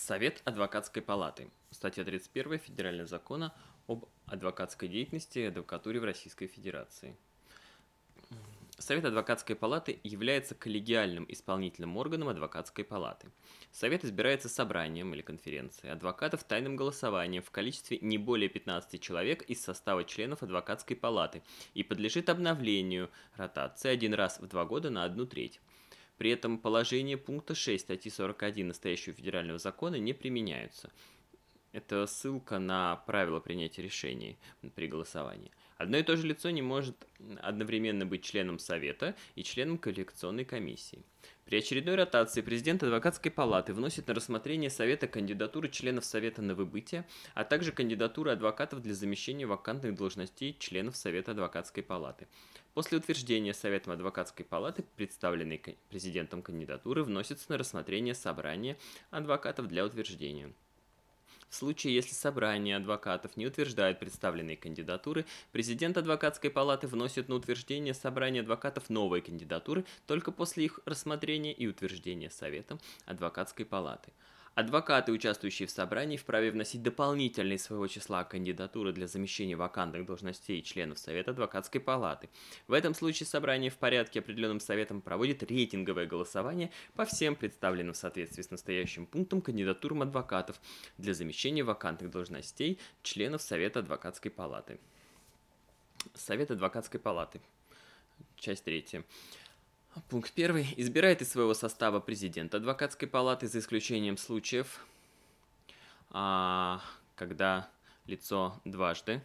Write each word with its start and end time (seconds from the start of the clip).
Совет 0.00 0.40
адвокатской 0.46 1.02
палаты. 1.02 1.50
Статья 1.70 2.04
31 2.04 2.58
Федерального 2.58 3.06
закона 3.06 3.54
об 3.86 4.06
адвокатской 4.26 4.88
деятельности 4.88 5.40
и 5.40 5.44
адвокатуре 5.44 6.00
в 6.00 6.04
Российской 6.04 6.46
Федерации. 6.46 7.14
Совет 8.78 9.04
адвокатской 9.04 9.54
палаты 9.54 10.00
является 10.02 10.54
коллегиальным 10.54 11.26
исполнительным 11.28 11.98
органом 11.98 12.30
адвокатской 12.30 12.82
палаты. 12.82 13.28
Совет 13.72 14.02
избирается 14.02 14.48
собранием 14.48 15.12
или 15.12 15.20
конференцией 15.20 15.92
адвокатов 15.92 16.44
тайным 16.44 16.76
голосованием 16.76 17.42
в 17.42 17.50
количестве 17.50 17.98
не 18.00 18.16
более 18.16 18.48
15 18.48 18.98
человек 19.02 19.42
из 19.42 19.62
состава 19.62 20.04
членов 20.04 20.42
адвокатской 20.42 20.96
палаты 20.96 21.42
и 21.74 21.82
подлежит 21.82 22.30
обновлению 22.30 23.10
ротации 23.36 23.90
один 23.90 24.14
раз 24.14 24.40
в 24.40 24.46
два 24.46 24.64
года 24.64 24.88
на 24.88 25.04
одну 25.04 25.26
треть. 25.26 25.60
При 26.20 26.32
этом 26.32 26.58
положение 26.58 27.16
пункта 27.16 27.54
6 27.54 27.82
статьи 27.82 28.10
41 28.10 28.68
настоящего 28.68 29.16
федерального 29.16 29.58
закона 29.58 29.94
не 29.94 30.12
применяются. 30.12 30.92
Это 31.72 32.04
ссылка 32.06 32.58
на 32.58 32.96
правила 32.96 33.40
принятия 33.40 33.80
решений 33.80 34.38
при 34.74 34.86
голосовании. 34.86 35.50
Одно 35.80 35.96
и 35.96 36.02
то 36.02 36.14
же 36.14 36.26
лицо 36.26 36.50
не 36.50 36.60
может 36.60 36.94
одновременно 37.40 38.04
быть 38.04 38.22
членом 38.22 38.58
Совета 38.58 39.16
и 39.34 39.42
членом 39.42 39.78
коллекционной 39.78 40.44
комиссии. 40.44 41.02
При 41.46 41.56
очередной 41.56 41.94
ротации 41.94 42.42
президент 42.42 42.82
адвокатской 42.82 43.30
палаты 43.32 43.72
вносит 43.72 44.06
на 44.06 44.12
рассмотрение 44.12 44.68
Совета 44.68 45.08
кандидатуры 45.08 45.70
членов 45.70 46.04
Совета 46.04 46.42
на 46.42 46.54
выбытие, 46.54 47.06
а 47.32 47.44
также 47.44 47.72
кандидатуры 47.72 48.32
адвокатов 48.32 48.82
для 48.82 48.92
замещения 48.92 49.46
вакантных 49.46 49.94
должностей 49.94 50.54
членов 50.58 50.98
Совета 50.98 51.30
адвокатской 51.30 51.82
палаты. 51.82 52.28
После 52.74 52.98
утверждения 52.98 53.54
Советом 53.54 53.94
адвокатской 53.94 54.44
палаты, 54.44 54.84
представленной 54.96 55.78
президентом 55.88 56.42
кандидатуры, 56.42 57.04
вносится 57.04 57.46
на 57.48 57.56
рассмотрение 57.56 58.14
собрания 58.14 58.76
адвокатов 59.10 59.66
для 59.66 59.86
утверждения. 59.86 60.52
В 61.50 61.56
случае, 61.56 61.96
если 61.96 62.14
собрание 62.14 62.76
адвокатов 62.76 63.36
не 63.36 63.44
утверждает 63.44 63.98
представленные 63.98 64.56
кандидатуры, 64.56 65.26
президент 65.50 65.98
адвокатской 65.98 66.48
палаты 66.48 66.86
вносит 66.86 67.28
на 67.28 67.34
утверждение 67.34 67.92
собрания 67.92 68.40
адвокатов 68.40 68.88
новые 68.88 69.20
кандидатуры 69.20 69.84
только 70.06 70.30
после 70.30 70.66
их 70.66 70.78
рассмотрения 70.86 71.52
и 71.52 71.66
утверждения 71.66 72.30
Советом 72.30 72.78
адвокатской 73.04 73.66
палаты. 73.66 74.12
Адвокаты, 74.56 75.12
участвующие 75.12 75.68
в 75.68 75.70
собрании, 75.70 76.16
вправе 76.16 76.50
вносить 76.50 76.82
дополнительные 76.82 77.56
своего 77.56 77.86
числа 77.86 78.24
кандидатуры 78.24 78.92
для 78.92 79.06
замещения 79.06 79.56
вакантных 79.56 80.04
должностей 80.04 80.60
членов 80.60 80.98
Совета 80.98 81.30
адвокатской 81.30 81.80
палаты. 81.80 82.28
В 82.66 82.72
этом 82.72 82.92
случае 82.94 83.28
собрание 83.28 83.70
в 83.70 83.76
порядке, 83.76 84.18
определенным 84.18 84.58
Советом, 84.58 85.02
проводит 85.02 85.44
рейтинговое 85.44 86.06
голосование 86.06 86.72
по 86.94 87.04
всем 87.04 87.36
представленным 87.36 87.94
в 87.94 87.96
соответствии 87.96 88.42
с 88.42 88.50
настоящим 88.50 89.06
пунктом 89.06 89.40
кандидатурам 89.40 90.02
адвокатов 90.02 90.60
для 90.98 91.14
замещения 91.14 91.64
вакантных 91.64 92.10
должностей 92.10 92.80
членов 93.04 93.42
Совета 93.42 93.78
адвокатской 93.78 94.32
палаты. 94.32 94.80
Совет 96.14 96.50
адвокатской 96.50 96.98
палаты. 96.98 97.40
Часть 98.36 98.64
третья. 98.64 99.04
Пункт 100.08 100.32
первый. 100.32 100.72
Избирает 100.76 101.20
из 101.20 101.30
своего 101.30 101.52
состава 101.52 101.98
президент 101.98 102.54
адвокатской 102.54 103.08
палаты 103.08 103.48
за 103.48 103.58
исключением 103.58 104.16
случаев, 104.16 104.86
а, 106.10 106.80
когда 107.16 107.68
лицо 108.06 108.60
дважды 108.64 109.20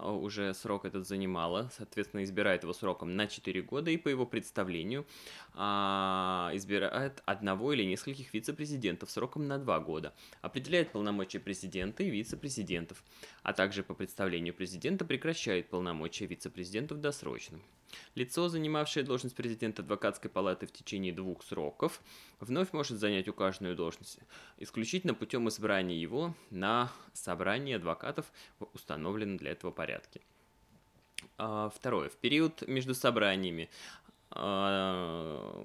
уже 0.00 0.54
срок 0.54 0.84
этот 0.84 1.06
занимало, 1.06 1.70
соответственно, 1.76 2.24
избирает 2.24 2.62
его 2.62 2.72
сроком 2.72 3.16
на 3.16 3.26
4 3.26 3.62
года 3.62 3.90
и 3.90 3.96
по 3.96 4.08
его 4.08 4.26
представлению 4.26 5.06
а, 5.54 6.50
избирает 6.54 7.22
одного 7.24 7.72
или 7.72 7.84
нескольких 7.84 8.32
вице-президентов 8.34 9.10
сроком 9.10 9.46
на 9.46 9.58
2 9.58 9.80
года, 9.80 10.14
определяет 10.42 10.92
полномочия 10.92 11.40
президента 11.40 12.02
и 12.02 12.10
вице-президентов, 12.10 13.02
а 13.42 13.52
также 13.52 13.82
по 13.82 13.94
представлению 13.94 14.54
президента 14.54 15.04
прекращает 15.04 15.68
полномочия 15.68 16.26
вице-президентов 16.26 17.00
досрочно. 17.00 17.58
Лицо, 18.14 18.48
занимавшее 18.48 19.04
должность 19.04 19.36
президента 19.36 19.82
адвокатской 19.82 20.30
палаты 20.30 20.66
в 20.66 20.72
течение 20.72 21.12
двух 21.12 21.42
сроков, 21.42 22.00
вновь 22.40 22.72
может 22.72 22.98
занять 22.98 23.28
указанную 23.28 23.76
должность 23.76 24.18
исключительно 24.58 25.14
путем 25.14 25.48
избрания 25.48 25.96
его 25.96 26.34
на 26.50 26.90
собрании 27.12 27.74
адвокатов 27.74 28.26
установленном 28.74 29.36
для 29.36 29.52
этого 29.52 29.70
порядке. 29.86 30.20
А, 31.38 31.70
второе. 31.70 32.08
В 32.08 32.16
период 32.16 32.66
между 32.66 32.94
собраниями 32.94 33.68
а, 34.30 35.64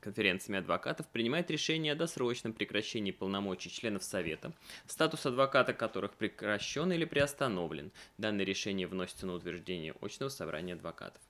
конференциями 0.00 0.58
адвокатов 0.58 1.06
принимает 1.06 1.50
решение 1.50 1.92
о 1.92 1.96
досрочном 1.96 2.52
прекращении 2.52 3.10
полномочий 3.12 3.70
членов 3.70 4.04
Совета, 4.04 4.52
статус 4.86 5.24
адвоката 5.24 5.72
которых 5.72 6.12
прекращен 6.12 6.92
или 6.92 7.06
приостановлен. 7.06 7.90
Данное 8.18 8.44
решение 8.44 8.86
вносится 8.86 9.26
на 9.26 9.34
утверждение 9.34 9.94
очного 10.02 10.28
собрания 10.28 10.74
адвокатов. 10.74 11.22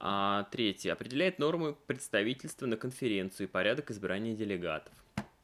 А, 0.00 0.48
третье. 0.50 0.92
Определяет 0.92 1.38
норму 1.38 1.76
представительства 1.86 2.66
на 2.66 2.76
конференцию 2.76 3.46
и 3.46 3.50
порядок 3.50 3.92
избрания 3.92 4.34
делегатов. 4.34 4.92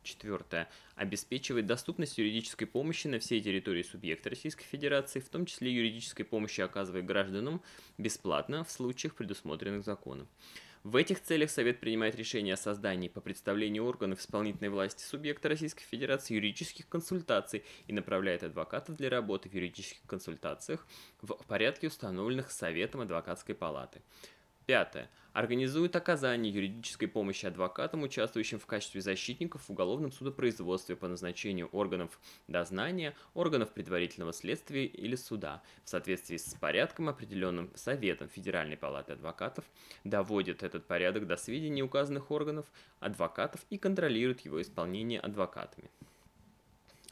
Четвертое. 0.09 0.71
Обеспечивает 0.97 1.67
доступность 1.67 2.17
юридической 2.17 2.65
помощи 2.65 3.09
на 3.09 3.19
всей 3.19 3.43
территории 3.43 3.83
субъекта 3.83 4.31
Российской 4.31 4.65
Федерации, 4.65 5.21
в 5.21 5.29
том 5.29 5.45
числе 5.45 5.71
юридической 5.71 6.25
помощи 6.25 6.63
оказывая 6.63 7.03
гражданам 7.03 7.61
бесплатно 7.99 8.65
в 8.65 8.71
случаях, 8.71 9.15
предусмотренных 9.15 9.85
законом. 9.85 10.27
В 10.83 10.97
этих 10.97 11.21
целях 11.23 11.51
Совет 11.51 11.81
принимает 11.81 12.15
решение 12.17 12.55
о 12.55 12.57
создании 12.57 13.09
по 13.09 13.21
представлению 13.21 13.85
органов 13.85 14.21
исполнительной 14.21 14.71
власти 14.71 15.03
субъекта 15.03 15.51
Российской 15.51 15.85
Федерации 15.85 16.35
юридических 16.35 16.89
консультаций 16.89 17.63
и 17.87 17.93
направляет 17.93 18.45
адвокатов 18.45 18.97
для 18.97 19.11
работы 19.11 19.51
в 19.51 19.55
юридических 19.55 20.07
консультациях 20.07 20.87
в 21.21 21.35
порядке, 21.47 21.89
установленных 21.89 22.51
Советом 22.51 23.03
адвокатской 23.03 23.55
палаты. 23.55 24.01
Пятое. 24.69 25.09
Организует 25.33 25.97
оказание 25.97 26.53
юридической 26.53 27.07
помощи 27.07 27.47
адвокатам, 27.47 28.03
участвующим 28.03 28.59
в 28.59 28.67
качестве 28.67 29.01
защитников 29.01 29.63
в 29.63 29.71
уголовном 29.71 30.13
судопроизводстве 30.13 30.95
по 30.95 31.09
назначению 31.09 31.69
органов 31.69 32.21
дознания, 32.49 33.15
органов 33.33 33.73
предварительного 33.73 34.35
следствия 34.35 34.85
или 34.85 35.17
суда, 35.17 35.63
в 35.85 35.89
соответствии 35.89 36.37
с 36.37 36.53
порядком, 36.53 37.09
определенным 37.09 37.71
Советом 37.77 38.29
Федеральной 38.29 38.77
палаты 38.77 39.15
адвокатов, 39.15 39.65
доводит 40.05 40.63
этот 40.63 40.85
порядок 40.85 41.27
до 41.27 41.39
сведения 41.39 41.83
указанных 41.83 42.31
органов, 42.31 42.67
адвокатов 43.01 43.63
и 43.71 43.79
контролирует 43.79 44.41
его 44.41 44.61
исполнение 44.61 45.19
адвокатами 45.19 45.89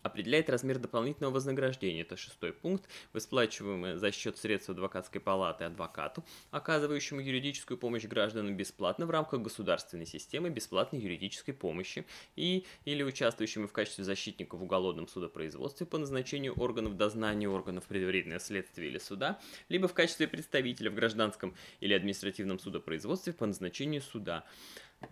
определяет 0.07 0.51
размер 0.51 0.79
дополнительного 0.79 1.35
вознаграждения, 1.35 2.03
это 2.03 2.17
шестой 2.17 2.53
пункт, 2.53 2.89
выплачиваемое 3.13 3.99
за 3.99 4.13
счет 4.13 4.39
средств 4.39 4.71
адвокатской 4.71 5.21
палаты 5.21 5.65
адвокату, 5.65 6.25
оказывающему 6.51 7.21
юридическую 7.21 7.79
помощь 7.79 8.05
гражданам 8.05 8.57
бесплатно 8.57 9.07
в 9.07 9.11
рамках 9.11 9.43
государственной 9.43 10.07
системы 10.07 10.51
бесплатной 10.51 11.01
юридической 11.01 11.53
помощи 11.53 12.07
и 12.37 12.67
или 12.85 13.03
участвующему 13.03 13.69
в 13.69 13.73
качестве 13.73 14.05
защитника 14.05 14.57
в 14.57 14.63
уголовном 14.63 15.09
судопроизводстве 15.09 15.87
по 15.87 15.99
назначению 15.99 16.55
органов 16.55 16.97
дознания, 16.97 17.49
органов 17.49 17.85
предварительного 17.85 18.41
следствия 18.41 18.89
или 18.89 18.99
суда, 18.99 19.39
либо 19.69 19.89
в 19.89 19.95
качестве 19.95 20.29
представителя 20.29 20.91
в 20.91 20.95
гражданском 20.95 21.55
или 21.81 21.93
административном 21.95 22.59
судопроизводстве 22.59 23.33
по 23.33 23.47
назначению 23.47 24.03
суда. 24.03 24.45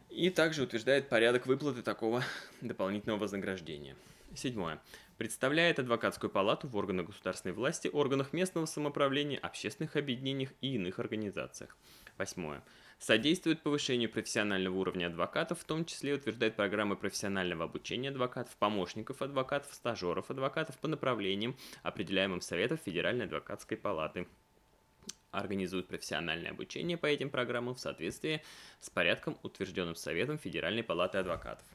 И 0.09 0.31
также 0.31 0.63
утверждает 0.63 1.09
порядок 1.09 1.47
выплаты 1.47 1.83
такого 1.83 2.23
дополнительного 2.61 3.19
вознаграждения. 3.21 3.97
Седьмое. 4.37 4.81
Представляет 5.17 5.79
адвокатскую 5.79 6.29
палату 6.29 6.67
в 6.67 6.77
органах 6.77 7.07
государственной 7.07 7.55
власти, 7.55 7.89
органах 7.93 8.33
местного 8.33 8.67
самоуправления, 8.67 9.39
общественных 9.39 9.95
объединениях 9.95 10.51
и 10.61 10.75
иных 10.75 10.99
организациях. 10.99 11.77
Восьмое. 12.19 12.65
Содействует 12.99 13.63
повышению 13.63 14.11
профессионального 14.11 14.75
уровня 14.75 15.07
адвокатов, 15.07 15.61
в 15.61 15.65
том 15.65 15.85
числе 15.85 16.15
утверждает 16.15 16.57
программы 16.57 16.97
профессионального 16.97 17.65
обучения 17.65 18.09
адвокатов, 18.09 18.57
помощников 18.57 19.23
адвокатов, 19.23 19.73
стажеров 19.73 20.31
адвокатов 20.31 20.79
по 20.79 20.89
направлениям, 20.89 21.57
определяемым 21.83 22.41
Советом 22.41 22.79
Федеральной 22.79 23.27
адвокатской 23.27 23.77
палаты 23.77 24.27
организует 25.31 25.89
профессиональное 25.89 26.53
обучение 26.53 26.97
по 26.97 27.07
этим 27.07 27.29
программам 27.29 27.75
в 27.75 27.81
соответствии 27.81 28.43
с 28.81 28.91
порядком, 28.91 29.37
утвержденным 29.43 29.97
Советом 29.97 30.39
Федеральной 30.39 30.85
палаты 30.85 31.19
адвокатов. 31.19 31.67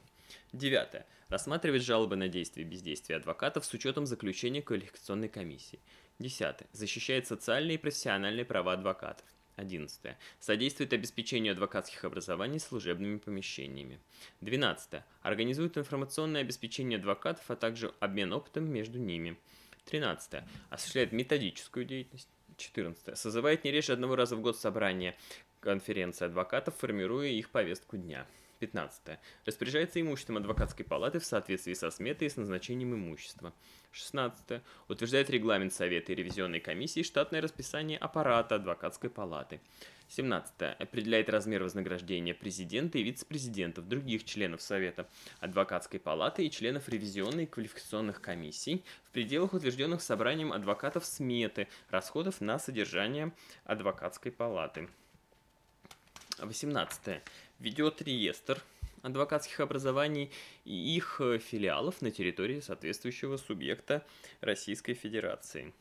Девятое. 0.52 1.06
Рассматривать 1.28 1.82
жалобы 1.82 2.16
на 2.16 2.28
действия 2.28 2.64
и 2.64 2.66
бездействие 2.66 3.16
адвокатов 3.16 3.64
с 3.64 3.72
учетом 3.72 4.06
заключения 4.06 4.62
квалификационной 4.62 5.28
комиссии. 5.28 5.80
Десятое. 6.18 6.68
Защищает 6.72 7.26
социальные 7.26 7.76
и 7.76 7.78
профессиональные 7.78 8.44
права 8.44 8.72
адвокатов. 8.72 9.24
11. 9.56 10.16
Содействует 10.40 10.92
обеспечению 10.92 11.52
адвокатских 11.52 12.04
образований 12.04 12.58
служебными 12.58 13.18
помещениями. 13.18 14.00
12. 14.40 15.02
Организует 15.22 15.78
информационное 15.78 16.40
обеспечение 16.40 16.98
адвокатов, 16.98 17.50
а 17.50 17.56
также 17.56 17.92
обмен 18.00 18.32
опытом 18.32 18.64
между 18.70 18.98
ними. 18.98 19.38
13. 19.86 20.42
Осуществляет 20.70 21.12
методическую 21.12 21.84
деятельность. 21.84 22.28
14. 22.56 23.16
Созывает 23.16 23.64
не 23.64 23.70
реже 23.70 23.92
одного 23.92 24.16
раза 24.16 24.36
в 24.36 24.42
год 24.42 24.58
собрание 24.58 25.16
конференции 25.60 26.26
адвокатов, 26.26 26.74
формируя 26.76 27.28
их 27.28 27.50
повестку 27.50 27.96
дня. 27.96 28.26
15. 28.60 29.18
Распоряжается 29.46 30.00
имуществом 30.00 30.36
адвокатской 30.36 30.84
палаты 30.84 31.18
в 31.18 31.24
соответствии 31.24 31.74
со 31.74 31.90
сметой 31.90 32.28
и 32.28 32.30
с 32.30 32.36
назначением 32.36 32.94
имущества. 32.94 33.52
16. 33.90 34.62
Утверждает 34.88 35.30
регламент 35.30 35.72
Совета 35.72 36.12
и 36.12 36.14
ревизионной 36.14 36.60
комиссии 36.60 37.02
штатное 37.02 37.40
расписание 37.40 37.98
аппарата 37.98 38.56
адвокатской 38.56 39.10
палаты. 39.10 39.60
17. 40.08 40.52
Определяет 40.78 41.28
размер 41.30 41.62
вознаграждения 41.62 42.34
президента 42.34 42.98
и 42.98 43.02
вице-президентов, 43.02 43.88
других 43.88 44.24
членов 44.24 44.60
Совета 44.60 45.08
адвокатской 45.38 45.98
палаты 45.98 46.44
и 46.44 46.50
членов 46.50 46.88
ревизионной 46.88 47.44
и 47.44 47.46
квалификационных 47.46 48.20
комиссий 48.20 48.84
в 49.04 49.10
пределах 49.12 49.54
утвержденных 49.54 50.02
собранием 50.02 50.52
адвокатов 50.52 51.06
сметы 51.06 51.68
расходов 51.88 52.40
на 52.40 52.58
содержание 52.58 53.32
адвокатской 53.64 54.32
палаты. 54.32 54.88
18. 56.46 57.22
Ведет 57.58 58.02
реестр 58.02 58.62
адвокатских 59.02 59.60
образований 59.60 60.30
и 60.64 60.96
их 60.96 61.20
филиалов 61.40 62.02
на 62.02 62.10
территории 62.10 62.60
соответствующего 62.60 63.36
субъекта 63.36 64.04
Российской 64.40 64.94
Федерации. 64.94 65.72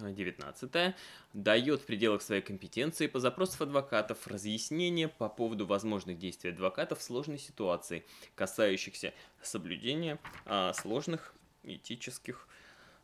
19. 0.00 0.94
Дает 1.34 1.80
в 1.80 1.86
пределах 1.86 2.22
своей 2.22 2.42
компетенции 2.42 3.06
по 3.06 3.20
запросам 3.20 3.68
адвокатов 3.68 4.26
разъяснения 4.26 5.08
по 5.08 5.28
поводу 5.28 5.66
возможных 5.66 6.18
действий 6.18 6.50
адвокатов 6.50 6.98
в 6.98 7.02
сложной 7.02 7.38
ситуации, 7.38 8.04
касающихся 8.34 9.12
соблюдения 9.42 10.18
а, 10.46 10.72
сложных 10.72 11.34
этических 11.62 12.48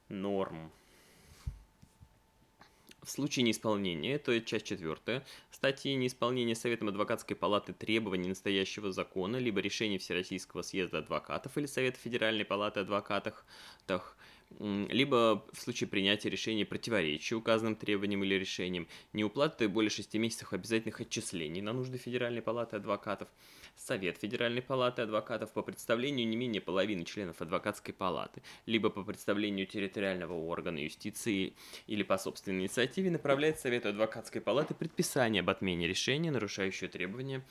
норм. 0.09 0.73
В 3.03 3.11
случае 3.11 3.45
неисполнения, 3.45 4.19
то 4.19 4.31
есть 4.31 4.47
часть 4.47 4.67
четвертая, 4.67 5.25
статьи 5.51 5.95
неисполнения 5.95 6.55
Советом 6.55 6.89
адвокатской 6.89 7.35
палаты 7.35 7.73
требований 7.73 8.29
настоящего 8.29 8.93
закона, 8.93 9.37
либо 9.37 9.61
решения 9.61 9.99
Всероссийского 9.99 10.63
съезда 10.63 10.99
адвокатов 10.99 11.57
или 11.57 11.67
Совета 11.67 11.99
Федеральной 11.99 12.45
палаты 12.45 12.81
адвокатов, 12.81 13.45
либо 14.59 15.45
в 15.53 15.61
случае 15.61 15.89
принятия 15.89 16.29
решения 16.29 16.67
противоречия 16.67 17.37
указанным 17.37 17.77
требованиям 17.77 18.25
или 18.25 18.35
решениям, 18.35 18.89
неуплаты 19.13 19.69
более 19.69 19.91
6 19.91 20.15
месяцев 20.15 20.53
обязательных 20.53 21.01
отчислений 21.01 21.63
на 21.63 21.73
нужды 21.73 21.99
Федеральной 21.99 22.43
палаты 22.43 22.77
адвокатов, 22.77 23.29
Совет 23.77 24.19
Федеральной 24.19 24.61
палаты 24.61 25.03
адвокатов 25.03 25.53
по 25.53 25.63
представлению 25.63 26.29
не 26.29 26.37
менее 26.37 26.61
половины 26.61 27.05
членов 27.05 27.41
адвокатской 27.41 27.95
палаты, 27.95 28.43
либо 28.67 28.91
по 28.91 29.03
представлению 29.03 29.67
территориального 29.67 30.35
органа 30.35 30.79
юстиции 30.79 31.55
или 31.87 32.03
по 32.03 32.19
собственной 32.19 32.61
инициативе 32.61 33.11
направляет 33.11 33.59
Совету 33.59 33.89
адвокатской 33.89 34.41
палаты 34.41 34.75
предписание 34.75 35.41
об 35.41 35.51
отмене 35.51 35.87
решения, 35.87 36.31
нарушающего 36.31 36.91
требования 36.91 37.43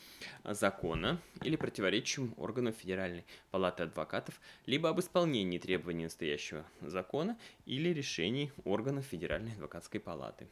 закона 0.44 1.19
или 1.44 1.56
противоречащим 1.56 2.34
органу 2.38 2.72
Федеральной 2.72 3.25
палаты 3.50 3.84
адвокатов, 3.84 4.40
либо 4.66 4.90
об 4.90 5.00
исполнении 5.00 5.57
требований 5.57 6.04
настоящего 6.04 6.66
закона 6.89 7.38
или 7.65 7.89
решений 7.89 8.51
органов 8.65 9.06
Федеральной 9.06 9.53
адвокатской 9.53 10.00
палаты. 10.00 10.47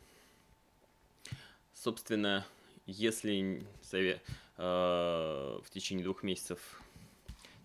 Собственно, 1.73 2.45
если 2.85 3.63
э, 4.57 5.59
в 5.63 5.69
течение 5.69 6.03
двух 6.03 6.23
месяцев 6.23 6.81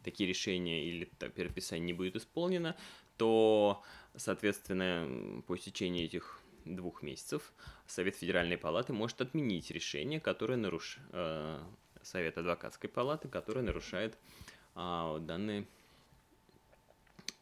такие 0.02 0.28
решения 0.28 0.84
или 0.84 1.04
переписание 1.34 1.86
не 1.86 1.92
будет 1.92 2.16
исполнено, 2.16 2.76
то, 3.16 3.82
соответственно, 4.16 5.42
по 5.46 5.56
истечении 5.56 6.04
этих 6.04 6.40
двух 6.64 7.02
месяцев 7.02 7.52
Совет 7.86 8.16
Федеральной 8.16 8.58
Палаты 8.58 8.92
может 8.92 9.20
отменить 9.20 9.70
решение, 9.70 10.20
которое 10.20 10.56
нарушает 10.56 11.08
э, 11.12 11.62
Совет 12.02 12.38
Адвокатской 12.38 12.90
Палаты, 12.90 13.28
которое 13.28 13.62
нарушает 13.62 14.18
э, 14.74 15.18
данные 15.20 15.66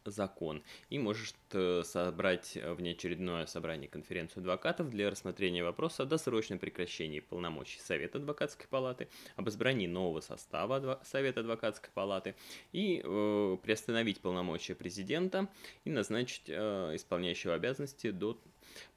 закон 0.04 0.62
и 0.88 0.98
может 0.98 1.36
э, 1.52 1.82
собрать 1.84 2.56
внеочередное 2.56 3.46
собрание 3.46 3.88
конференцию 3.88 4.40
адвокатов 4.40 4.90
для 4.90 5.10
рассмотрения 5.10 5.62
вопроса 5.62 6.02
о 6.02 6.06
досрочном 6.06 6.58
прекращении 6.58 7.20
полномочий 7.20 7.80
Совета 7.80 8.18
адвокатской 8.18 8.66
палаты, 8.68 9.08
об 9.36 9.48
избрании 9.48 9.86
нового 9.86 10.20
состава 10.20 11.00
Совета 11.04 11.40
адвокатской 11.40 11.90
палаты 11.92 12.34
и 12.72 13.02
э, 13.04 13.56
приостановить 13.62 14.20
полномочия 14.20 14.74
президента 14.74 15.48
и 15.84 15.90
назначить 15.90 16.44
э, 16.48 16.94
исполняющего 16.94 17.54
обязанности 17.54 18.10
до 18.10 18.38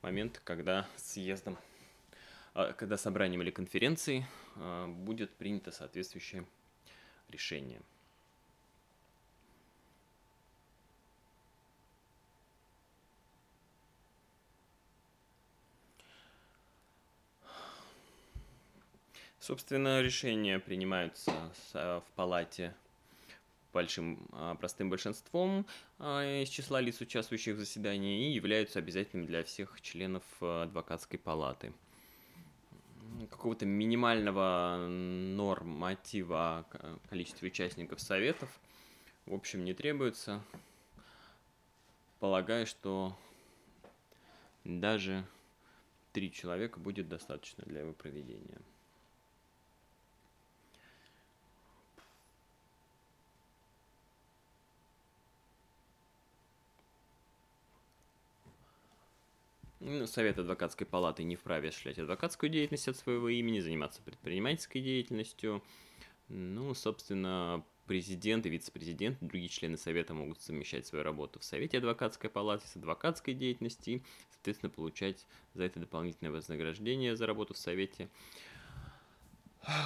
момента, 0.01 0.39
когда 0.43 0.87
съездом, 0.95 1.57
э, 2.55 2.73
когда 2.77 2.97
собранием 2.97 3.41
или 3.41 3.51
конференцией 3.51 4.25
э, 4.55 4.87
будет 4.87 5.31
принято 5.31 5.71
соответствующее 5.71 6.45
решение. 7.29 7.81
Собственно, 19.43 20.01
решения 20.01 20.57
принимаются 20.57 21.33
в 21.73 22.05
палате 22.15 22.73
большим 23.73 24.25
а, 24.31 24.55
простым 24.55 24.89
большинством 24.89 25.65
а, 25.99 26.41
из 26.41 26.47
числа 26.47 26.79
лиц, 26.79 27.01
участвующих 27.01 27.57
в 27.57 27.59
заседании, 27.59 28.29
и 28.29 28.31
являются 28.31 28.79
обязательными 28.79 29.25
для 29.25 29.43
всех 29.43 29.81
членов 29.81 30.23
адвокатской 30.41 31.19
палаты. 31.19 31.73
Какого-то 33.31 33.65
минимального 33.65 34.87
норматива 34.87 36.65
о 36.71 36.97
количестве 37.09 37.49
участников 37.49 37.99
советов, 37.99 38.49
в 39.25 39.33
общем, 39.33 39.65
не 39.65 39.73
требуется. 39.73 40.41
Полагаю, 42.21 42.65
что 42.65 43.13
даже 44.63 45.25
три 46.13 46.31
человека 46.31 46.79
будет 46.79 47.09
достаточно 47.09 47.65
для 47.65 47.81
его 47.81 47.91
проведения. 47.91 48.61
Совет 60.07 60.39
адвокатской 60.39 60.87
палаты 60.87 61.23
не 61.23 61.35
вправе 61.35 61.69
осуществлять 61.69 61.99
адвокатскую 61.99 62.49
деятельность 62.49 62.87
от 62.87 62.97
своего 62.97 63.29
имени, 63.29 63.59
заниматься 63.59 64.01
предпринимательской 64.01 64.81
деятельностью. 64.81 65.63
Ну, 66.29 66.73
собственно, 66.73 67.63
президент 67.85 68.45
и 68.45 68.49
вице-президент 68.49 69.21
и 69.21 69.25
другие 69.25 69.49
члены 69.49 69.77
Совета 69.77 70.13
могут 70.13 70.41
совмещать 70.41 70.87
свою 70.87 71.03
работу 71.03 71.39
в 71.39 71.43
Совете 71.43 71.77
адвокатской 71.77 72.29
палаты 72.29 72.67
с 72.67 72.75
адвокатской 72.75 73.33
деятельностью 73.33 74.01
соответственно, 74.43 74.71
получать 74.71 75.25
за 75.53 75.63
это 75.63 75.79
дополнительное 75.79 76.31
вознаграждение 76.31 77.15
за 77.15 77.25
работу 77.25 77.53
в 77.53 77.57
Совете, 77.57 78.09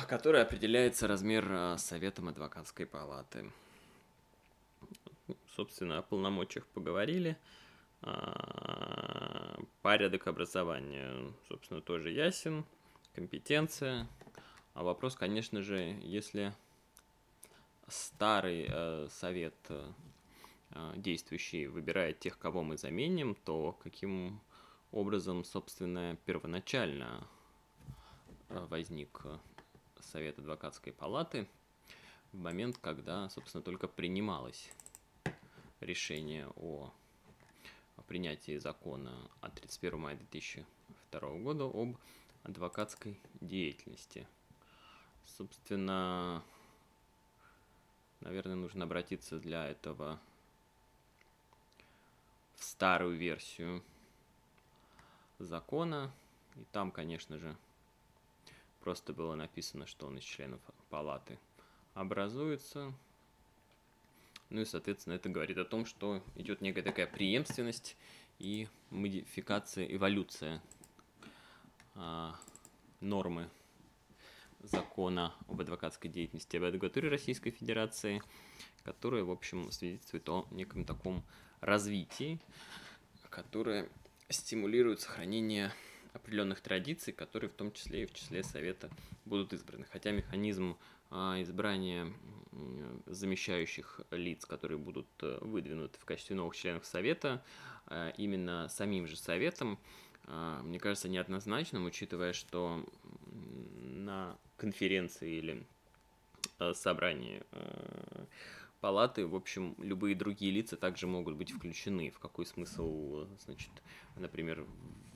которое 0.08 0.42
определяется 0.42 1.08
размер 1.08 1.48
а, 1.52 1.78
Советом 1.78 2.30
адвокатской 2.30 2.88
палаты. 2.88 3.52
Собственно, 5.56 6.00
о 6.00 6.02
полномочиях 6.02 6.66
поговорили. 6.68 7.38
А, 8.02 9.60
порядок 9.82 10.28
образования, 10.28 11.34
собственно, 11.48 11.82
тоже 11.82 12.12
ясен, 12.12 12.66
компетенция. 13.14 14.08
А 14.74 14.84
вопрос, 14.84 15.16
конечно 15.16 15.64
же, 15.64 15.98
если 16.04 16.54
старый 17.88 18.68
э, 18.70 19.08
совет 19.10 19.56
э, 19.70 19.92
действующий 20.98 21.68
выбирает 21.68 22.20
тех, 22.20 22.38
кого 22.38 22.64
мы 22.64 22.78
заменим, 22.78 23.34
то 23.34 23.72
каким 23.82 24.40
образом, 24.92 25.44
собственно, 25.44 26.18
первоначально 26.26 27.28
э, 28.50 28.66
возник 28.70 29.24
совет 30.00 30.38
адвокатской 30.38 30.94
палаты 30.94 31.48
в 32.32 32.38
момент, 32.38 32.78
когда, 32.78 33.30
собственно, 33.30 33.64
только 33.64 33.88
принималось 33.88 34.70
решение 35.80 36.48
о 36.56 36.92
о 36.92 36.92
принятии 38.04 38.58
закона 38.58 39.30
от 39.42 39.54
31 39.56 40.00
мая 40.00 40.16
2002 40.16 41.20
года 41.40 41.66
об 41.66 41.98
адвокатской 42.44 43.20
деятельности. 43.42 44.28
Собственно, 45.26 46.44
наверное, 48.22 48.56
нужно 48.56 48.86
обратиться 48.86 49.40
для 49.40 49.68
этого 49.68 50.20
в 52.56 52.64
старую 52.64 53.18
версию 53.18 53.84
закона. 55.40 56.12
И 56.56 56.64
там, 56.72 56.92
конечно 56.92 57.38
же, 57.38 57.56
просто 58.80 59.14
было 59.14 59.36
написано, 59.36 59.86
что 59.86 60.08
он 60.08 60.18
из 60.18 60.24
членов 60.24 60.60
палаты 60.90 61.38
образуется. 61.94 62.94
Ну 64.50 64.62
и, 64.62 64.66
соответственно, 64.66 65.14
это 65.14 65.30
говорит 65.30 65.58
о 65.58 65.66
том, 65.66 65.86
что 65.86 66.24
идет 66.36 66.62
некая 66.62 66.82
такая 66.82 67.08
преемственность 67.08 67.98
и 68.40 68.68
модификация, 68.92 69.86
эволюция 69.86 70.62
а, 71.96 72.36
нормы 73.02 73.50
закона 74.62 75.34
об 75.48 75.62
адвокатской 75.62 76.10
деятельности 76.10 76.58
об 76.58 76.64
адвокатуре 76.64 77.10
Российской 77.10 77.52
Федерации, 77.52 78.22
которое, 78.84 79.24
в 79.24 79.32
общем, 79.32 79.72
свидетельствует 79.72 80.28
о 80.30 80.48
неком 80.52 80.86
таком 80.86 81.24
развитии, 81.62 82.40
которое 83.30 83.90
стимулирует 84.30 85.02
сохранение 85.02 85.72
определенных 86.14 86.62
традиций, 86.62 87.14
которые 87.14 87.50
в 87.50 87.54
том 87.54 87.72
числе 87.72 88.04
и 88.04 88.06
в 88.06 88.14
числе 88.14 88.44
Совета 88.44 88.90
будут 89.26 89.54
избраны. 89.54 89.86
Хотя 89.92 90.12
механизм 90.12 90.78
а, 91.10 91.42
избрания 91.42 92.12
замещающих 93.06 94.02
лиц, 94.12 94.46
которые 94.46 94.78
будут 94.78 95.08
э, 95.22 95.38
выдвинуты 95.42 96.00
в 96.00 96.06
качестве 96.06 96.36
новых 96.36 96.56
членов 96.56 96.86
Совета, 96.86 97.44
а, 97.86 98.10
именно 98.18 98.68
самим 98.70 99.08
же 99.08 99.16
Советом, 99.16 99.80
а, 100.26 100.62
мне 100.62 100.80
кажется, 100.80 101.08
неоднозначным, 101.08 101.86
учитывая, 101.86 102.34
что 102.34 102.86
на 103.82 104.38
конференции 104.58 105.38
или 105.38 105.64
э, 106.60 106.74
собрании 106.74 107.44
э, 107.52 108.26
палаты, 108.82 109.26
в 109.26 109.36
общем, 109.36 109.76
любые 109.80 110.16
другие 110.16 110.52
лица 110.52 110.78
также 110.78 111.08
могут 111.08 111.36
быть 111.36 111.52
включены. 111.52 112.12
В 112.12 112.20
какой 112.20 112.46
смысл, 112.46 113.26
значит, 113.40 113.72
например, 114.16 114.66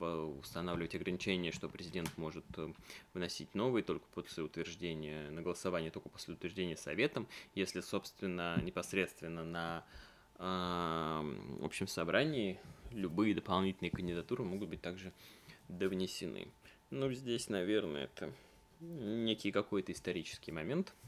устанавливать 0.00 0.94
ограничения, 0.94 1.52
что 1.52 1.68
президент 1.68 2.16
может 2.16 2.44
э, 2.56 2.72
выносить 3.14 3.54
новые 3.54 3.84
только 3.84 4.04
после 4.14 4.42
утверждения, 4.42 5.30
на 5.30 5.42
голосование 5.42 5.92
только 5.92 6.08
после 6.08 6.34
утверждения 6.34 6.76
советом, 6.76 7.28
если, 7.54 7.80
собственно, 7.80 8.60
непосредственно 8.62 9.44
на 9.44 9.84
э, 10.38 11.64
общем 11.64 11.86
собрании 11.86 12.58
любые 12.90 13.34
дополнительные 13.34 13.92
кандидатуры 13.92 14.42
могут 14.42 14.70
быть 14.70 14.82
также 14.82 15.12
довнесены. 15.68 16.48
Ну, 16.90 17.12
здесь, 17.12 17.48
наверное, 17.48 18.04
это 18.04 18.32
некий 18.80 19.52
какой-то 19.52 19.92
исторический 19.92 20.50
момент– 20.50 20.94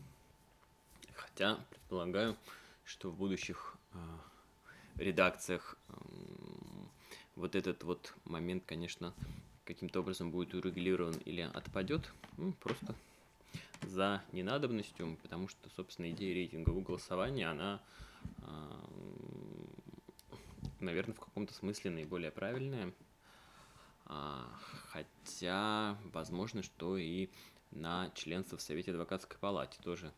Хотя 1.16 1.56
предполагаю, 1.71 2.37
что 2.85 3.11
в 3.11 3.16
будущих 3.16 3.76
э, 3.92 3.97
редакциях 4.97 5.76
вот 7.37 7.54
этот 7.54 7.83
вот 7.83 8.14
момент, 8.25 8.64
конечно, 8.66 9.12
каким-то 9.64 10.00
образом 10.00 10.30
будет 10.30 10.54
урегулирован 10.54 11.16
или 11.25 11.40
отпадет, 11.40 12.12
ну, 12.37 12.52
просто 12.52 12.94
за 13.83 14.23
ненадобностью, 14.33 15.16
потому 15.23 15.49
что, 15.49 15.68
собственно, 15.71 16.11
идея 16.11 16.35
рейтингового 16.35 16.83
голосования, 16.83 17.49
она, 17.49 17.80
э, 18.38 18.73
наверное, 20.80 21.14
в 21.14 21.21
каком-то 21.21 21.54
смысле 21.54 21.90
наиболее 21.90 22.30
правильная. 22.30 22.92
А, 24.06 24.47
хотя, 24.90 25.97
возможно, 26.12 26.62
что 26.62 26.97
и 26.99 27.30
на 27.71 28.11
членство 28.14 28.59
в 28.59 28.62
Совете 28.62 28.90
адвокатской 28.90 29.38
палате 29.38 29.78
тоже 29.83 30.12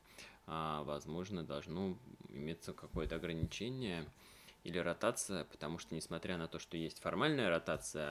возможно, 0.46 1.42
должно 1.42 1.96
иметься 2.28 2.72
какое-то 2.72 3.16
ограничение 3.16 4.06
или 4.64 4.78
ротация, 4.78 5.44
потому 5.44 5.78
что, 5.78 5.94
несмотря 5.94 6.36
на 6.36 6.48
то, 6.48 6.58
что 6.58 6.76
есть 6.76 7.00
формальная 7.00 7.48
ротация 7.48 8.10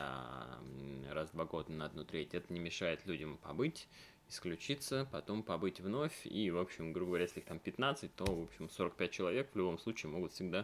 раз 1.11 1.29
в 1.29 1.33
два 1.33 1.45
года 1.45 1.71
на 1.71 1.85
одну 1.85 2.05
треть, 2.05 2.33
это 2.33 2.53
не 2.53 2.59
мешает 2.59 3.05
людям 3.05 3.37
побыть, 3.37 3.87
исключиться, 4.29 5.07
потом 5.11 5.43
побыть 5.43 5.79
вновь, 5.79 6.25
и, 6.25 6.49
в 6.51 6.57
общем, 6.57 6.93
грубо 6.93 7.09
говоря, 7.09 7.23
если 7.23 7.41
их 7.41 7.45
там 7.45 7.59
15, 7.59 8.15
то, 8.15 8.25
в 8.25 8.43
общем, 8.43 8.69
45 8.69 9.11
человек 9.11 9.49
в 9.53 9.57
любом 9.57 9.77
случае 9.77 10.11
могут 10.11 10.31
всегда 10.31 10.63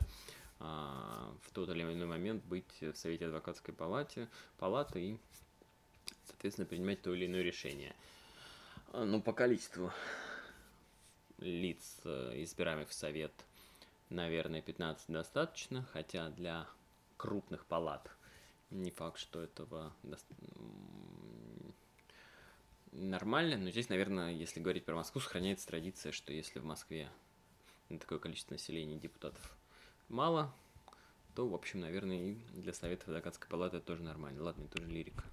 а, 0.60 1.34
в 1.44 1.52
тот 1.52 1.70
или 1.70 1.84
иной 1.84 2.08
момент 2.08 2.44
быть 2.46 2.82
в 2.82 2.96
Совете 2.96 3.26
адвокатской 3.26 3.74
палате, 3.74 4.30
палаты 4.58 5.02
и, 5.02 5.20
соответственно, 6.26 6.68
принимать 6.68 7.02
то 7.02 7.14
или 7.14 7.26
иное 7.26 7.42
решение. 7.42 7.94
Ну, 8.94 9.22
по 9.22 9.34
количеству 9.34 9.92
лиц, 11.42 12.00
э, 12.06 12.44
избираемых 12.44 12.90
в 12.90 12.94
совет, 12.94 13.34
наверное, 14.10 14.62
15 14.62 15.12
достаточно, 15.12 15.84
хотя 15.92 16.30
для 16.30 16.68
крупных 17.18 17.66
палат 17.66 18.10
не 18.70 18.92
факт, 18.92 19.20
что 19.20 19.42
этого 19.44 19.94
нормально, 22.92 23.58
но 23.58 23.70
здесь, 23.70 23.90
наверное, 23.90 24.32
если 24.32 24.60
говорить 24.60 24.86
про 24.86 24.96
Москву, 24.96 25.22
сохраняется 25.22 25.68
традиция, 25.68 26.12
что 26.12 26.34
если 26.34 26.60
в 26.60 26.66
Москве 26.66 27.10
такое 28.00 28.20
количество 28.20 28.54
населения 28.54 28.98
депутатов 28.98 29.56
мало, 30.08 30.54
то, 31.36 31.48
в 31.48 31.54
общем, 31.54 31.80
наверное, 31.80 32.18
и 32.18 32.36
для 32.54 32.74
Совета 32.74 33.06
адвокатской 33.08 33.50
палаты 33.50 33.78
это 33.78 33.86
тоже 33.86 34.04
нормально. 34.04 34.44
Ладно, 34.44 34.64
это 34.64 34.78
тоже 34.78 34.90
лирика. 34.90 35.24